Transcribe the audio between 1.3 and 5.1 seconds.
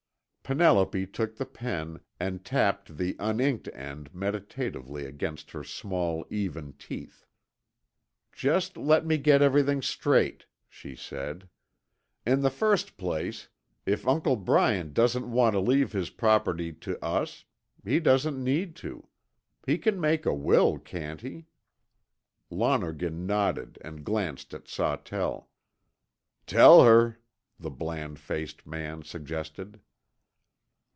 the pen and tapped the un inked end meditatively